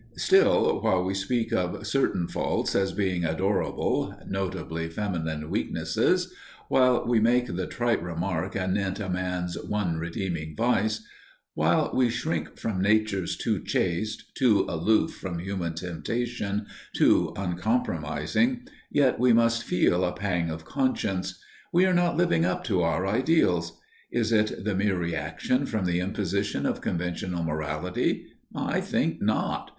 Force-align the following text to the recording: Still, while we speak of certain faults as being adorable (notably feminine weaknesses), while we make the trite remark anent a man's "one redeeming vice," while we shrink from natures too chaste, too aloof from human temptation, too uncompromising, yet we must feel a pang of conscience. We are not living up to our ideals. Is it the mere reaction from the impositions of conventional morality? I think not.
Still, 0.17 0.79
while 0.81 1.03
we 1.03 1.13
speak 1.13 1.53
of 1.53 1.85
certain 1.85 2.27
faults 2.27 2.73
as 2.75 2.91
being 2.91 3.23
adorable 3.23 4.19
(notably 4.27 4.89
feminine 4.89 5.51
weaknesses), 5.51 6.33
while 6.69 7.05
we 7.05 7.19
make 7.19 7.55
the 7.55 7.67
trite 7.67 8.01
remark 8.01 8.55
anent 8.55 8.99
a 8.99 9.07
man's 9.07 9.59
"one 9.63 9.97
redeeming 9.99 10.55
vice," 10.55 11.05
while 11.53 11.91
we 11.93 12.09
shrink 12.09 12.57
from 12.57 12.81
natures 12.81 13.37
too 13.37 13.61
chaste, 13.63 14.23
too 14.33 14.65
aloof 14.67 15.13
from 15.13 15.37
human 15.37 15.75
temptation, 15.75 16.65
too 16.95 17.31
uncompromising, 17.37 18.61
yet 18.89 19.19
we 19.19 19.31
must 19.33 19.61
feel 19.63 20.03
a 20.03 20.13
pang 20.13 20.49
of 20.49 20.65
conscience. 20.65 21.39
We 21.71 21.85
are 21.85 21.93
not 21.93 22.17
living 22.17 22.43
up 22.43 22.63
to 22.63 22.81
our 22.81 23.05
ideals. 23.05 23.79
Is 24.11 24.31
it 24.31 24.63
the 24.65 24.73
mere 24.73 24.97
reaction 24.97 25.67
from 25.67 25.85
the 25.85 25.99
impositions 25.99 26.65
of 26.65 26.81
conventional 26.81 27.43
morality? 27.43 28.25
I 28.55 28.81
think 28.81 29.21
not. 29.21 29.69